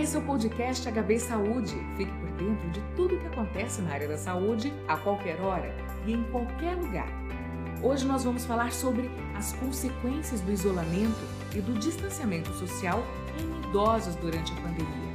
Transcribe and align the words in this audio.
Esse 0.00 0.14
é 0.14 0.20
o 0.20 0.22
podcast 0.22 0.88
HB 0.88 1.18
Saúde. 1.18 1.74
Fique 1.96 2.12
por 2.12 2.30
dentro 2.38 2.70
de 2.70 2.80
tudo 2.94 3.16
o 3.16 3.18
que 3.18 3.26
acontece 3.26 3.82
na 3.82 3.94
área 3.94 4.06
da 4.06 4.16
saúde, 4.16 4.72
a 4.86 4.96
qualquer 4.96 5.40
hora 5.40 5.74
e 6.06 6.12
em 6.12 6.22
qualquer 6.30 6.76
lugar. 6.76 7.08
Hoje 7.82 8.06
nós 8.06 8.22
vamos 8.22 8.44
falar 8.44 8.72
sobre 8.72 9.10
as 9.36 9.54
consequências 9.54 10.40
do 10.40 10.52
isolamento 10.52 11.18
e 11.52 11.60
do 11.60 11.76
distanciamento 11.80 12.52
social 12.52 13.02
em 13.40 13.68
idosos 13.68 14.14
durante 14.14 14.52
a 14.52 14.56
pandemia. 14.56 15.14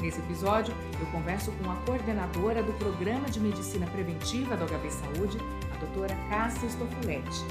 Nesse 0.00 0.20
episódio, 0.20 0.74
eu 0.98 1.06
converso 1.08 1.52
com 1.62 1.70
a 1.70 1.76
coordenadora 1.84 2.62
do 2.62 2.72
Programa 2.78 3.28
de 3.28 3.38
Medicina 3.38 3.86
Preventiva 3.88 4.56
do 4.56 4.64
HB 4.64 4.90
Saúde, 4.90 5.36
a 5.70 5.76
doutora 5.84 6.16
Cássia 6.30 6.70
Stofoletti. 6.70 7.44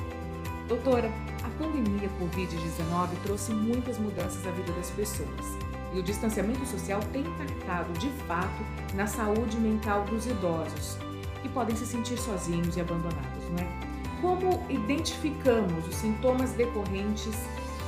Doutora, 0.67 1.11
a 1.43 1.49
pandemia 1.63 2.09
Covid-19 2.19 3.09
trouxe 3.23 3.53
muitas 3.53 3.99
mudanças 3.99 4.45
à 4.47 4.49
vida 4.49 4.71
das 4.71 4.89
pessoas 4.89 5.73
e 5.93 5.99
o 5.99 6.03
distanciamento 6.03 6.65
social 6.65 6.99
tem 7.11 7.21
impactado 7.21 7.91
de 7.93 8.09
fato 8.27 8.63
na 8.95 9.07
saúde 9.07 9.57
mental 9.57 10.03
dos 10.05 10.25
idosos, 10.25 10.97
que 11.41 11.49
podem 11.49 11.75
se 11.75 11.85
sentir 11.85 12.17
sozinhos 12.17 12.75
e 12.75 12.81
abandonados, 12.81 13.43
não 13.49 13.59
é? 13.59 13.93
Como 14.21 14.65
identificamos 14.69 15.87
os 15.87 15.95
sintomas 15.95 16.51
decorrentes 16.53 17.35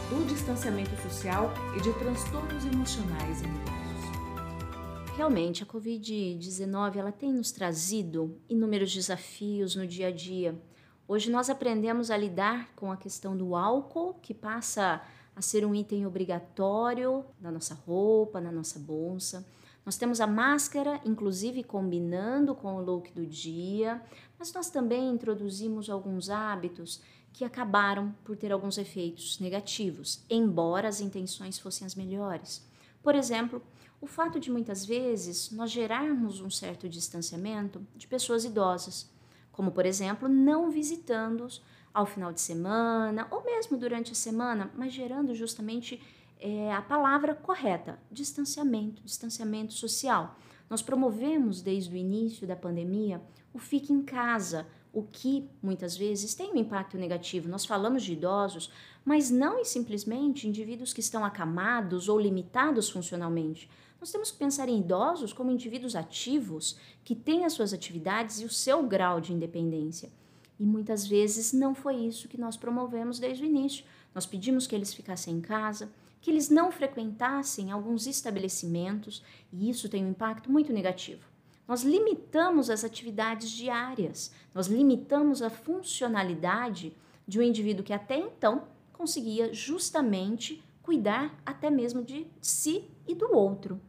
do 0.10 0.26
distanciamento 0.28 0.96
social 1.02 1.54
e 1.76 1.82
de 1.82 1.94
transtornos 1.94 2.66
emocionais 2.66 3.42
em 3.42 3.46
idosos? 3.46 5.16
Realmente, 5.16 5.64
a 5.64 5.66
Covid-19 5.66 6.98
ela 6.98 7.12
tem 7.12 7.32
nos 7.32 7.52
trazido 7.52 8.38
inúmeros 8.50 8.94
desafios 8.94 9.76
no 9.76 9.88
dia 9.88 10.08
a 10.08 10.12
dia 10.12 10.60
Hoje 11.08 11.30
nós 11.30 11.52
aprendemos 11.52 12.10
a 12.10 12.18
lidar 12.18 12.72
com 12.76 12.92
a 12.92 12.98
questão 12.98 13.38
do 13.38 13.56
álcool, 13.56 14.16
que 14.16 14.34
passa 14.34 15.00
a 15.36 15.42
ser 15.42 15.66
um 15.66 15.76
item 15.76 16.06
obrigatório 16.06 17.26
na 17.40 17.52
nossa 17.52 17.74
roupa, 17.74 18.40
na 18.40 18.52
nossa 18.52 18.80
bolsa. 18.80 19.46
Nós 19.86 19.98
temos 19.98 20.20
a 20.20 20.28
máscara, 20.28 21.00
inclusive 21.06 21.64
combinando 21.64 22.56
com 22.56 22.76
o 22.76 22.82
look 22.82 23.12
do 23.12 23.26
dia, 23.26 24.02
mas 24.40 24.52
nós 24.54 24.70
também 24.70 25.12
introduzimos 25.12 25.90
alguns 25.90 26.30
hábitos 26.30 27.02
que 27.32 27.44
acabaram 27.44 28.16
por 28.24 28.36
ter 28.38 28.52
alguns 28.52 28.78
efeitos 28.78 29.40
negativos, 29.40 30.24
embora 30.30 30.88
as 30.88 31.02
intenções 31.02 31.60
fossem 31.60 31.86
as 31.86 31.94
melhores. 31.94 32.66
Por 33.04 33.14
exemplo, 33.14 33.62
o 34.02 34.08
fato 34.08 34.40
de 34.40 34.50
muitas 34.50 34.86
vezes 34.86 35.52
nós 35.52 35.70
gerarmos 35.70 36.40
um 36.40 36.50
certo 36.50 36.88
distanciamento 36.88 37.86
de 37.96 38.08
pessoas 38.08 38.46
idosas 38.46 39.14
como 39.56 39.72
por 39.72 39.86
exemplo, 39.86 40.28
não 40.28 40.70
visitando-os 40.70 41.62
ao 41.96 42.06
final 42.06 42.34
de 42.34 42.42
semana 42.42 43.26
ou 43.32 43.44
mesmo 43.44 43.78
durante 43.78 44.12
a 44.12 44.16
semana, 44.16 44.70
mas 44.76 44.92
gerando 44.92 45.34
justamente 45.34 46.02
é, 46.38 46.74
a 46.74 46.82
palavra 46.82 47.34
correta: 47.34 47.98
distanciamento, 48.12 49.02
distanciamento 49.02 49.74
social. 49.74 50.38
Nós 50.70 50.82
promovemos 50.82 51.62
desde 51.62 51.94
o 51.94 51.98
início 51.98 52.46
da 52.46 52.56
pandemia 52.56 53.22
o 53.54 53.60
fique 53.60 53.94
em 53.94 54.02
casa, 54.02 54.68
o 54.92 55.04
que 55.04 55.50
muitas 55.64 55.96
vezes 55.96 56.36
tem 56.36 56.52
um 56.52 56.58
impacto 56.58 56.98
negativo. 56.98 57.48
Nós 57.48 57.66
falamos 57.66 58.04
de 58.04 58.14
idosos, 58.14 58.70
mas 59.06 59.32
não 59.32 59.64
simplesmente 59.64 60.48
indivíduos 60.48 60.92
que 60.92 61.00
estão 61.00 61.24
acamados 61.24 62.10
ou 62.10 62.20
limitados 62.20 62.90
funcionalmente. 62.90 63.70
Nós 64.00 64.12
temos 64.12 64.32
que 64.32 64.38
pensar 64.38 64.68
em 64.68 64.80
idosos 64.80 65.32
como 65.32 65.52
indivíduos 65.52 65.96
ativos 65.96 66.78
que 67.04 67.16
têm 67.16 67.46
as 67.46 67.54
suas 67.54 67.74
atividades 67.74 68.42
e 68.42 68.46
o 68.46 68.50
seu 68.50 68.84
grau 68.84 69.22
de 69.22 69.32
independência. 69.32 70.12
E 70.60 70.66
muitas 70.66 71.06
vezes 71.06 71.52
não 71.54 71.76
foi 71.76 71.96
isso 71.96 72.28
que 72.28 72.40
nós 72.40 72.56
promovemos 72.56 73.20
desde 73.20 73.44
o 73.44 73.48
início. 73.48 73.86
Nós 74.14 74.26
pedimos 74.26 74.66
que 74.66 74.76
eles 74.76 74.94
ficassem 74.94 75.36
em 75.36 75.42
casa, 75.42 75.92
que 76.22 76.32
eles 76.32 76.50
não 76.50 76.72
frequentassem 76.72 77.72
alguns 77.72 78.08
estabelecimentos, 78.08 79.22
e 79.52 79.70
isso 79.70 79.90
tem 79.90 80.06
um 80.06 80.10
impacto 80.10 80.52
muito 80.52 80.72
negativo. 80.74 81.24
Nós 81.68 81.84
limitamos 81.84 82.70
as 82.70 82.84
atividades 82.84 83.50
diárias, 83.50 84.32
nós 84.54 84.68
limitamos 84.68 85.42
a 85.42 85.50
funcionalidade 85.50 86.96
de 87.28 87.40
um 87.40 87.42
indivíduo 87.42 87.84
que 87.84 87.94
até 87.94 88.18
então 88.18 88.68
conseguia 88.94 89.54
justamente 89.54 90.64
cuidar 90.82 91.38
até 91.46 91.70
mesmo 91.70 92.04
de 92.04 92.28
si 92.40 92.86
e 93.08 93.16
do 93.16 93.36
outro. 93.36 93.82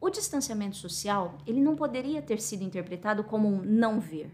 O 0.00 0.08
distanciamento 0.08 0.76
social, 0.76 1.38
ele 1.46 1.60
não 1.60 1.76
poderia 1.76 2.22
ter 2.22 2.40
sido 2.40 2.64
interpretado 2.64 3.22
como 3.24 3.48
um 3.48 3.62
não 3.62 4.00
ver, 4.00 4.30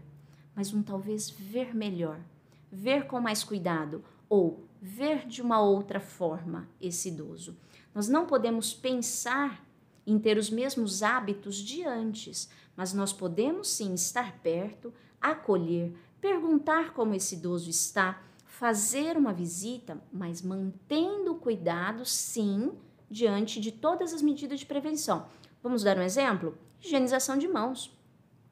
mas 0.55 0.73
um 0.73 0.81
talvez 0.81 1.29
ver 1.29 1.75
melhor, 1.75 2.19
ver 2.71 3.05
com 3.07 3.19
mais 3.19 3.43
cuidado 3.43 4.03
ou 4.29 4.63
ver 4.81 5.27
de 5.27 5.41
uma 5.41 5.59
outra 5.59 5.99
forma 5.99 6.67
esse 6.79 7.09
idoso. 7.09 7.57
Nós 7.93 8.07
não 8.07 8.25
podemos 8.25 8.73
pensar 8.73 9.63
em 10.05 10.19
ter 10.19 10.37
os 10.37 10.49
mesmos 10.49 11.01
hábitos 11.01 11.57
de 11.57 11.83
antes, 11.83 12.49
mas 12.75 12.93
nós 12.93 13.11
podemos 13.11 13.67
sim 13.69 13.93
estar 13.93 14.39
perto, 14.39 14.93
acolher, 15.19 15.93
perguntar 16.21 16.93
como 16.93 17.13
esse 17.13 17.35
idoso 17.35 17.69
está, 17.69 18.21
fazer 18.45 19.17
uma 19.17 19.33
visita, 19.33 20.01
mas 20.11 20.41
mantendo 20.41 21.35
cuidado, 21.35 22.05
sim, 22.05 22.71
diante 23.09 23.59
de 23.59 23.71
todas 23.71 24.13
as 24.13 24.21
medidas 24.21 24.59
de 24.59 24.65
prevenção. 24.65 25.27
Vamos 25.61 25.83
dar 25.83 25.97
um 25.97 26.01
exemplo? 26.01 26.57
Higienização 26.81 27.37
de 27.37 27.47
mãos. 27.47 27.95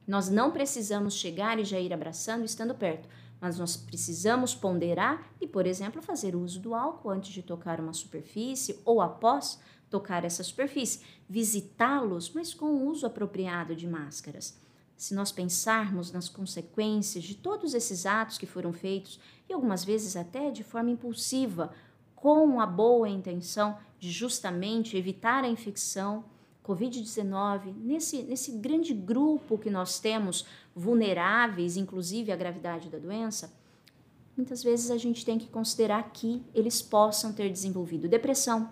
Nós 0.07 0.29
não 0.29 0.51
precisamos 0.51 1.13
chegar 1.13 1.59
e 1.59 1.65
já 1.65 1.79
ir 1.79 1.93
abraçando 1.93 2.43
estando 2.43 2.75
perto, 2.75 3.07
mas 3.39 3.57
nós 3.57 3.75
precisamos 3.75 4.55
ponderar 4.55 5.29
e, 5.39 5.47
por 5.47 5.65
exemplo, 5.65 6.01
fazer 6.01 6.35
uso 6.35 6.59
do 6.59 6.73
álcool 6.73 7.09
antes 7.09 7.33
de 7.33 7.43
tocar 7.43 7.79
uma 7.79 7.93
superfície 7.93 8.79
ou 8.85 9.01
após 9.01 9.59
tocar 9.89 10.25
essa 10.25 10.43
superfície, 10.43 11.01
visitá-los, 11.29 12.31
mas 12.33 12.53
com 12.53 12.65
o 12.65 12.87
uso 12.87 13.05
apropriado 13.05 13.75
de 13.75 13.87
máscaras. 13.87 14.57
Se 14.97 15.13
nós 15.13 15.31
pensarmos 15.31 16.11
nas 16.11 16.29
consequências 16.29 17.23
de 17.23 17.35
todos 17.35 17.73
esses 17.73 18.05
atos 18.05 18.37
que 18.37 18.45
foram 18.45 18.73
feitos, 18.73 19.19
e 19.47 19.53
algumas 19.53 19.83
vezes 19.83 20.15
até 20.15 20.49
de 20.49 20.63
forma 20.63 20.89
impulsiva, 20.89 21.71
com 22.15 22.59
a 22.61 22.65
boa 22.65 23.09
intenção 23.09 23.77
de 23.99 24.09
justamente 24.09 24.97
evitar 24.97 25.43
a 25.43 25.49
infecção, 25.49 26.23
Covid-19, 26.63 27.73
nesse, 27.75 28.23
nesse 28.23 28.51
grande 28.53 28.93
grupo 28.93 29.57
que 29.57 29.69
nós 29.69 29.99
temos, 29.99 30.45
vulneráveis, 30.75 31.75
inclusive 31.77 32.31
à 32.31 32.35
gravidade 32.35 32.89
da 32.89 32.97
doença, 32.97 33.53
muitas 34.35 34.63
vezes 34.63 34.89
a 34.89 34.97
gente 34.97 35.25
tem 35.25 35.37
que 35.37 35.47
considerar 35.47 36.11
que 36.11 36.41
eles 36.53 36.81
possam 36.81 37.33
ter 37.33 37.49
desenvolvido 37.51 38.07
depressão, 38.07 38.69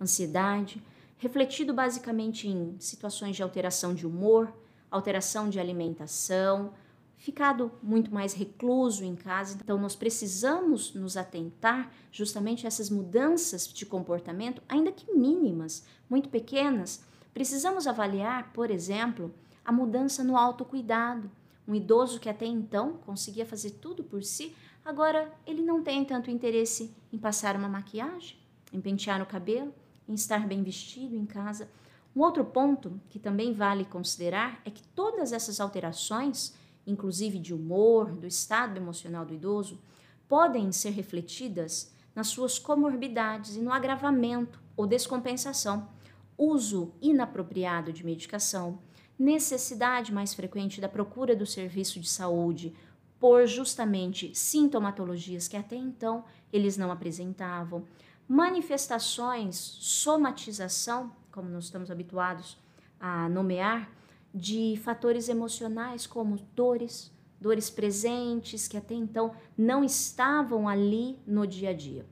ansiedade, 0.00 0.82
refletido 1.18 1.74
basicamente 1.74 2.48
em 2.48 2.76
situações 2.78 3.36
de 3.36 3.42
alteração 3.42 3.94
de 3.94 4.06
humor, 4.06 4.52
alteração 4.90 5.48
de 5.48 5.58
alimentação, 5.58 6.72
ficado 7.16 7.70
muito 7.80 8.12
mais 8.12 8.34
recluso 8.34 9.04
em 9.04 9.14
casa. 9.14 9.56
Então, 9.62 9.78
nós 9.78 9.94
precisamos 9.94 10.92
nos 10.94 11.16
atentar 11.16 11.92
justamente 12.10 12.66
a 12.66 12.68
essas 12.68 12.90
mudanças 12.90 13.68
de 13.68 13.86
comportamento, 13.86 14.60
ainda 14.68 14.90
que 14.90 15.12
mínimas, 15.12 15.84
muito 16.10 16.28
pequenas, 16.28 17.04
Precisamos 17.32 17.86
avaliar, 17.86 18.52
por 18.52 18.70
exemplo, 18.70 19.34
a 19.64 19.72
mudança 19.72 20.22
no 20.22 20.36
autocuidado. 20.36 21.30
Um 21.66 21.74
idoso 21.74 22.20
que 22.20 22.28
até 22.28 22.44
então 22.44 22.94
conseguia 23.06 23.46
fazer 23.46 23.70
tudo 23.72 24.04
por 24.04 24.22
si, 24.22 24.54
agora 24.84 25.32
ele 25.46 25.62
não 25.62 25.82
tem 25.82 26.04
tanto 26.04 26.30
interesse 26.30 26.94
em 27.12 27.18
passar 27.18 27.56
uma 27.56 27.68
maquiagem, 27.68 28.36
em 28.72 28.80
pentear 28.80 29.22
o 29.22 29.26
cabelo, 29.26 29.72
em 30.08 30.14
estar 30.14 30.46
bem 30.46 30.62
vestido 30.62 31.16
em 31.16 31.24
casa. 31.24 31.70
Um 32.14 32.20
outro 32.20 32.44
ponto 32.44 33.00
que 33.08 33.18
também 33.18 33.54
vale 33.54 33.84
considerar 33.84 34.60
é 34.64 34.70
que 34.70 34.82
todas 34.82 35.32
essas 35.32 35.60
alterações, 35.60 36.52
inclusive 36.86 37.38
de 37.38 37.54
humor, 37.54 38.12
do 38.12 38.26
estado 38.26 38.76
emocional 38.76 39.24
do 39.24 39.32
idoso, 39.32 39.80
podem 40.28 40.70
ser 40.72 40.90
refletidas 40.90 41.94
nas 42.14 42.26
suas 42.26 42.58
comorbidades 42.58 43.56
e 43.56 43.60
no 43.60 43.72
agravamento 43.72 44.60
ou 44.76 44.86
descompensação 44.86 45.88
uso 46.36 46.92
inapropriado 47.00 47.92
de 47.92 48.04
medicação, 48.04 48.78
necessidade 49.18 50.12
mais 50.12 50.34
frequente 50.34 50.80
da 50.80 50.88
procura 50.88 51.36
do 51.36 51.46
serviço 51.46 52.00
de 52.00 52.08
saúde 52.08 52.74
por 53.20 53.46
justamente 53.46 54.34
sintomatologias 54.34 55.46
que 55.46 55.56
até 55.56 55.76
então 55.76 56.24
eles 56.52 56.76
não 56.76 56.90
apresentavam, 56.90 57.84
manifestações, 58.26 59.56
somatização, 59.56 61.12
como 61.30 61.48
nós 61.48 61.64
estamos 61.64 61.90
habituados 61.90 62.58
a 62.98 63.28
nomear, 63.28 63.90
de 64.34 64.80
fatores 64.82 65.28
emocionais 65.28 66.06
como 66.06 66.36
dores, 66.54 67.12
dores 67.40 67.68
presentes 67.68 68.66
que 68.66 68.76
até 68.76 68.94
então 68.94 69.32
não 69.56 69.84
estavam 69.84 70.68
ali 70.68 71.18
no 71.26 71.46
dia 71.46 71.70
a 71.70 71.74
dia. 71.74 72.06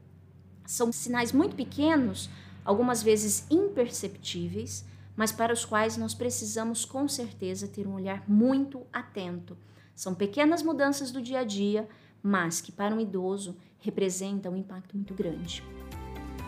São 0.66 0.92
sinais 0.92 1.32
muito 1.32 1.56
pequenos 1.56 2.28
algumas 2.64 3.02
vezes 3.02 3.46
imperceptíveis, 3.50 4.84
mas 5.16 5.32
para 5.32 5.52
os 5.52 5.64
quais 5.64 5.96
nós 5.96 6.14
precisamos 6.14 6.84
com 6.84 7.08
certeza 7.08 7.68
ter 7.68 7.86
um 7.86 7.94
olhar 7.94 8.24
muito 8.28 8.86
atento. 8.92 9.56
São 9.94 10.14
pequenas 10.14 10.62
mudanças 10.62 11.10
do 11.10 11.20
dia 11.20 11.40
a 11.40 11.44
dia, 11.44 11.88
mas 12.22 12.60
que 12.60 12.72
para 12.72 12.94
um 12.94 13.00
idoso 13.00 13.56
representam 13.80 14.52
um 14.52 14.56
impacto 14.56 14.96
muito 14.96 15.14
grande. 15.14 15.62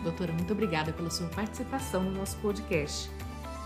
Doutora, 0.03 0.33
muito 0.33 0.51
obrigada 0.51 0.91
pela 0.91 1.09
sua 1.09 1.27
participação 1.29 2.03
no 2.03 2.11
nosso 2.11 2.37
podcast. 2.37 3.09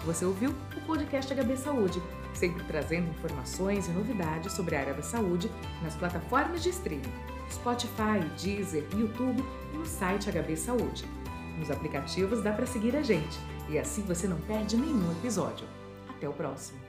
Você 0.06 0.24
ouviu 0.24 0.52
o 0.52 0.82
podcast 0.86 1.34
HB 1.34 1.58
Saúde, 1.58 2.02
sempre 2.34 2.64
trazendo 2.66 3.10
informações 3.10 3.88
e 3.88 3.92
novidades 3.92 4.54
sobre 4.54 4.76
a 4.76 4.82
área 4.82 4.94
da 4.94 5.02
saúde 5.02 5.50
nas 5.82 5.96
plataformas 5.96 6.62
de 6.62 6.70
streaming, 6.70 7.12
Spotify, 7.52 8.20
Deezer, 8.42 8.86
YouTube 8.96 9.44
e 9.74 9.78
no 9.78 9.86
site 9.86 10.30
HB 10.32 10.56
Saúde. 10.56 11.06
Nos 11.58 11.72
aplicativos 11.72 12.42
dá 12.42 12.54
para 12.54 12.66
seguir 12.66 12.96
a 12.96 13.02
gente 13.02 13.38
e 13.70 13.78
assim 13.78 14.04
você 14.04 14.28
não 14.28 14.40
perde 14.42 14.78
nenhum 14.78 15.12
episódio. 15.12 15.68
Até 16.08 16.30
o 16.30 16.34
próximo! 16.34 16.87